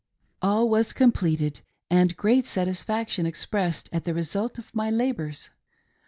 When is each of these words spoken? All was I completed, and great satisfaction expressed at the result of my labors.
All 0.41 0.67
was 0.67 0.93
I 0.95 0.97
completed, 0.97 1.59
and 1.91 2.17
great 2.17 2.47
satisfaction 2.47 3.27
expressed 3.27 3.87
at 3.91 4.03
the 4.03 4.15
result 4.15 4.57
of 4.57 4.73
my 4.73 4.89
labors. 4.89 5.51